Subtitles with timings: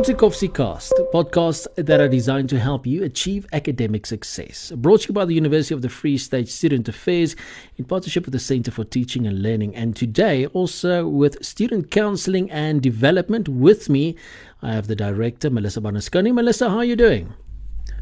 [0.00, 4.72] Welcome to Kovsie Cast, podcasts that are designed to help you achieve academic success.
[4.74, 7.36] Brought to you by the University of the Free State Student Affairs
[7.76, 9.76] in partnership with the Center for Teaching and Learning.
[9.76, 13.46] And today, also with Student Counseling and Development.
[13.46, 14.16] With me,
[14.62, 16.32] I have the director, Melissa Barnaschone.
[16.32, 17.34] Melissa, how are you doing?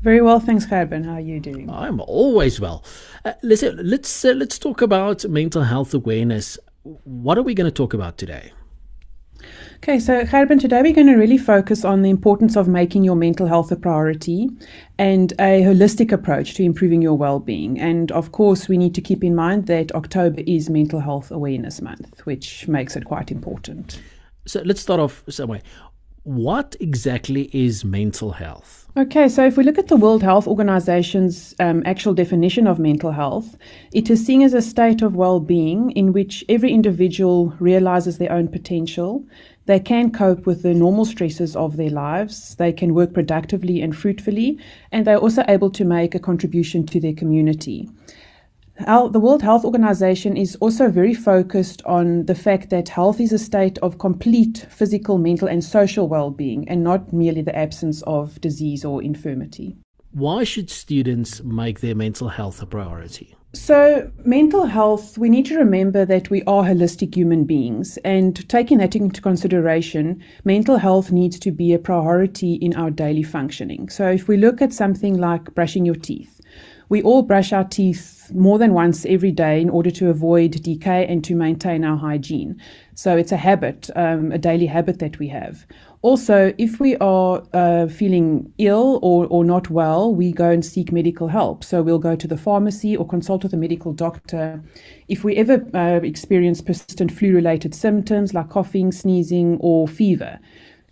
[0.00, 1.04] Very well, thanks, Gerben.
[1.04, 1.68] How are you doing?
[1.68, 2.86] I'm always well.
[3.22, 6.58] Uh, listen, let's uh, let's talk about mental health awareness.
[6.84, 8.52] What are we going to talk about today?
[9.84, 13.16] Okay, so Gerben, today we're going to really focus on the importance of making your
[13.16, 14.48] mental health a priority
[14.96, 17.80] and a holistic approach to improving your well-being.
[17.80, 21.82] And of course, we need to keep in mind that October is Mental Health Awareness
[21.82, 24.00] Month, which makes it quite important.
[24.46, 25.62] So let's start off somewhere.
[26.22, 28.86] What exactly is mental health?
[28.96, 33.10] Okay, so if we look at the World Health Organization's um, actual definition of mental
[33.10, 33.56] health,
[33.92, 38.30] it is seen as a state of well being in which every individual realizes their
[38.30, 39.24] own potential
[39.66, 42.56] they can cope with the normal stresses of their lives.
[42.56, 44.58] They can work productively and fruitfully,
[44.90, 47.88] and they're also able to make a contribution to their community.
[48.78, 53.38] The World Health Organization is also very focused on the fact that health is a
[53.38, 58.40] state of complete physical, mental, and social well being, and not merely the absence of
[58.40, 59.76] disease or infirmity.
[60.12, 63.34] Why should students make their mental health a priority?
[63.54, 67.98] So, mental health, we need to remember that we are holistic human beings.
[68.04, 73.22] And taking that into consideration, mental health needs to be a priority in our daily
[73.22, 73.88] functioning.
[73.88, 76.41] So, if we look at something like brushing your teeth,
[76.92, 81.06] we all brush our teeth more than once every day in order to avoid decay
[81.06, 82.60] and to maintain our hygiene.
[82.94, 85.66] So, it's a habit, um, a daily habit that we have.
[86.02, 90.92] Also, if we are uh, feeling ill or, or not well, we go and seek
[90.92, 91.64] medical help.
[91.64, 94.62] So we'll go to the pharmacy or consult with a medical doctor.
[95.08, 100.40] If we ever uh, experience persistent flu related symptoms like coughing, sneezing, or fever,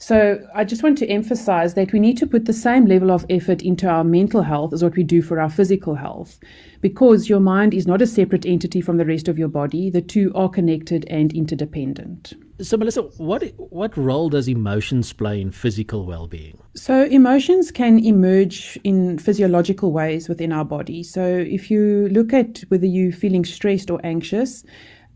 [0.01, 3.27] so I just want to emphasize that we need to put the same level of
[3.28, 6.41] effort into our mental health as what we do for our physical health
[6.81, 9.91] because your mind is not a separate entity from the rest of your body.
[9.91, 12.33] The two are connected and interdependent.
[12.62, 16.59] So Melissa, what what role does emotions play in physical well-being?
[16.75, 21.03] So emotions can emerge in physiological ways within our body.
[21.03, 24.65] So if you look at whether you're feeling stressed or anxious,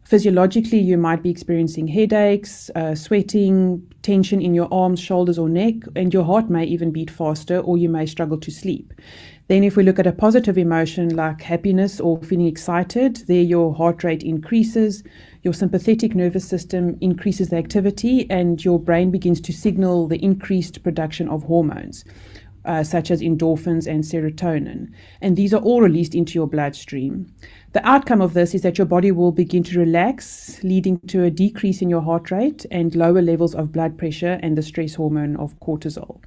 [0.04, 5.76] Physiologically, you might be experiencing headaches, uh, sweating, tension in your arms, shoulders, or neck,
[5.96, 8.92] and your heart may even beat faster, or you may struggle to sleep.
[9.48, 13.74] Then, if we look at a positive emotion like happiness or feeling excited, there your
[13.74, 15.02] heart rate increases,
[15.42, 20.82] your sympathetic nervous system increases the activity, and your brain begins to signal the increased
[20.82, 22.04] production of hormones.
[22.64, 24.90] Uh, such as endorphins and serotonin.
[25.20, 27.30] And these are all released into your bloodstream.
[27.72, 31.30] The outcome of this is that your body will begin to relax, leading to a
[31.30, 35.36] decrease in your heart rate and lower levels of blood pressure and the stress hormone
[35.36, 36.22] of cortisol.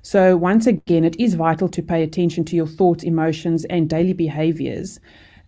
[0.00, 4.14] So, once again, it is vital to pay attention to your thoughts, emotions, and daily
[4.14, 5.00] behaviors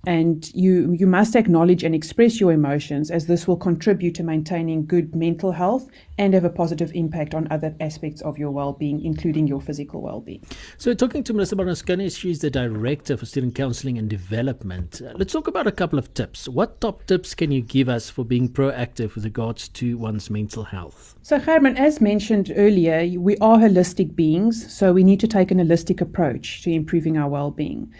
[0.06, 4.86] and you you must acknowledge and express your emotions as this will contribute to maintaining
[4.86, 9.46] good mental health and have a positive impact on other aspects of your well-being including
[9.46, 10.42] your physical well-being.
[10.78, 15.02] So talking to melissa Barnaschone, she's the director for student counseling and development.
[15.02, 16.48] Uh, let's talk about a couple of tips.
[16.48, 20.64] What top tips can you give us for being proactive with regards to one's mental
[20.64, 21.16] health?
[21.22, 25.58] So Gerben, as mentioned earlier we are holistic beings so we need to take an
[25.58, 27.92] holistic approach to improving our well-being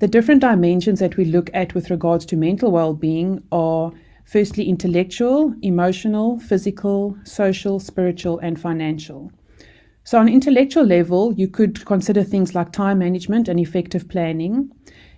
[0.00, 3.92] the different dimensions that we look at with regards to mental well being are
[4.24, 9.30] firstly intellectual, emotional, physical, social, spiritual, and financial.
[10.02, 14.70] So, on intellectual level, you could consider things like time management and effective planning.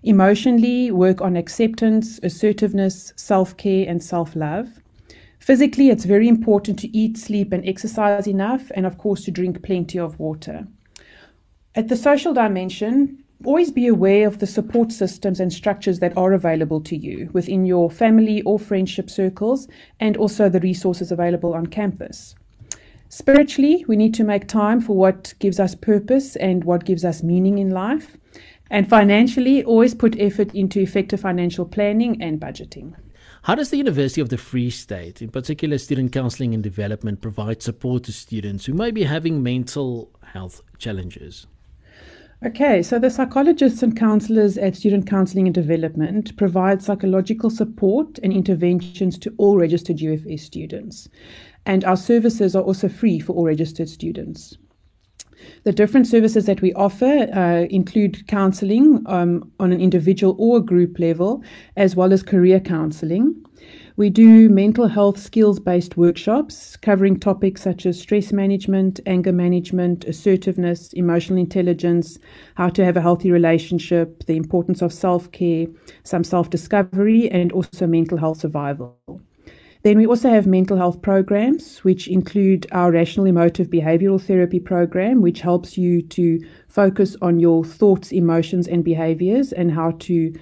[0.05, 4.81] Emotionally, work on acceptance, assertiveness, self care, and self love.
[5.41, 9.63] Physically, it's very important to eat, sleep, and exercise enough, and of course, to drink
[9.63, 10.67] plenty of water.
[11.75, 16.33] At the social dimension, always be aware of the support systems and structures that are
[16.33, 19.69] available to you within your family or friendship circles,
[20.01, 22.35] and also the resources available on campus.
[23.09, 27.23] Spiritually, we need to make time for what gives us purpose and what gives us
[27.23, 28.17] meaning in life.
[28.69, 32.95] And financially, always put effort into effective financial planning and budgeting.
[33.43, 37.63] How does the University of the Free State, in particular Student Counseling and Development, provide
[37.63, 41.47] support to students who may be having mental health challenges?
[42.45, 48.31] Okay, so the psychologists and counselors at Student Counseling and Development provide psychological support and
[48.31, 51.09] interventions to all registered UFS students.
[51.65, 54.59] And our services are also free for all registered students.
[55.65, 60.99] The different services that we offer uh, include counseling um, on an individual or group
[60.99, 61.43] level,
[61.77, 63.35] as well as career counseling.
[63.99, 70.05] We do mental health skills based workshops covering topics such as stress management, anger management,
[70.05, 72.19] assertiveness, emotional intelligence,
[72.57, 75.67] how to have a healthy relationship, the importance of self care,
[76.03, 78.99] some self discovery, and also mental health survival.
[79.83, 85.23] Then we also have mental health programs, which include our rational emotive behavioral therapy program,
[85.23, 86.39] which helps you to
[86.69, 90.35] focus on your thoughts, emotions, and behaviors and how to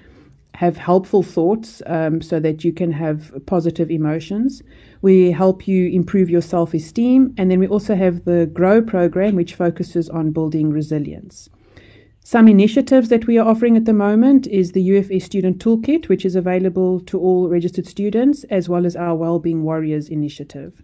[0.55, 4.63] have helpful thoughts um, so that you can have positive emotions.
[5.03, 7.35] We help you improve your self esteem.
[7.37, 11.49] And then we also have the GROW program, which focuses on building resilience.
[12.27, 16.25] Some initiatives that we are offering at the moment is the UFS Student Toolkit, which
[16.25, 20.83] is available to all registered students, as well as our Wellbeing Warriors initiative.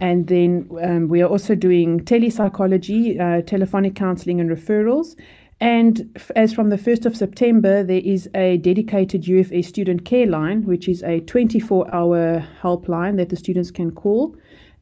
[0.00, 5.14] And then um, we are also doing telepsychology, uh, telephonic counseling, and referrals.
[5.62, 10.26] And f- as from the 1st of September, there is a dedicated UFS student care
[10.26, 14.34] line, which is a 24 hour helpline that the students can call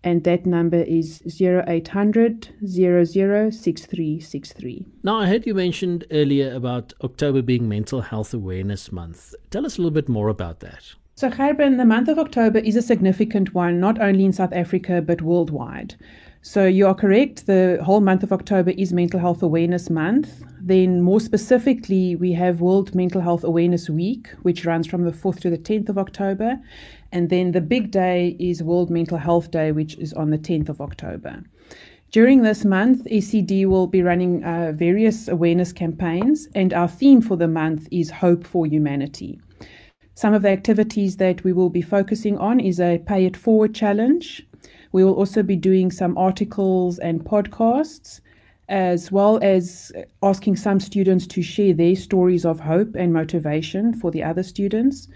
[0.02, 4.86] and that number is 0800 006363.
[5.02, 9.34] Now, I heard you mentioned earlier about October being Mental Health Awareness Month.
[9.50, 10.94] Tell us a little bit more about that.
[11.16, 15.02] So, Gerben, the month of October is a significant one, not only in South Africa,
[15.02, 15.96] but worldwide.
[16.42, 17.44] So, you are correct.
[17.44, 20.42] The whole month of October is Mental Health Awareness Month.
[20.58, 25.40] Then, more specifically, we have World Mental Health Awareness Week, which runs from the 4th
[25.40, 26.58] to the 10th of October.
[27.12, 30.70] And then the big day is World Mental Health Day, which is on the 10th
[30.70, 31.42] of October.
[32.10, 37.36] During this month, SCD will be running uh, various awareness campaigns, and our theme for
[37.36, 39.38] the month is Hope for Humanity.
[40.14, 43.74] Some of the activities that we will be focusing on is a Pay It Forward
[43.74, 44.46] challenge.
[44.92, 48.20] We will also be doing some articles and podcasts,
[48.68, 49.92] as well as
[50.22, 55.08] asking some students to share their stories of hope and motivation for the other students.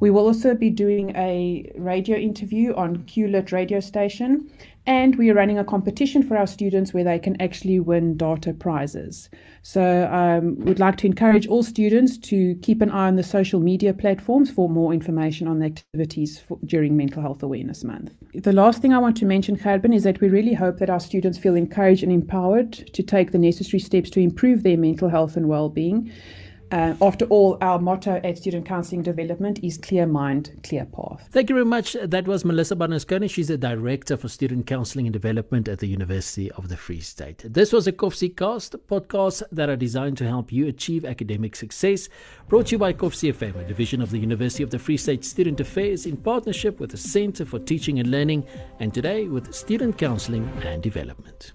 [0.00, 4.50] We will also be doing a radio interview on QLIT radio station,
[4.86, 8.52] and we are running a competition for our students where they can actually win data
[8.52, 9.30] prizes.
[9.62, 13.60] So, um, we'd like to encourage all students to keep an eye on the social
[13.60, 18.12] media platforms for more information on the activities for, during Mental Health Awareness Month.
[18.34, 21.00] The last thing I want to mention, Gerben, is that we really hope that our
[21.00, 25.36] students feel encouraged and empowered to take the necessary steps to improve their mental health
[25.36, 26.10] and well-being.
[26.72, 31.28] Uh, after all, our motto at Student Counselling Development is Clear Mind, Clear Path.
[31.30, 31.94] Thank you very much.
[32.02, 33.28] That was Melissa Barnaschone.
[33.28, 37.44] She's the Director for Student Counselling and Development at the University of the Free State.
[37.44, 42.08] This was a Kovsie Cast, podcasts that are designed to help you achieve academic success.
[42.48, 45.26] Brought to you by Kovsie FM, a division of the University of the Free State
[45.26, 48.46] Student Affairs in partnership with the Centre for Teaching and Learning,
[48.80, 51.52] and today with Student Counselling and Development.